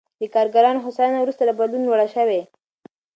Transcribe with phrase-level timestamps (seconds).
[0.19, 2.41] د کارګرانو هوساینه وروسته له بدلون لوړ شوې.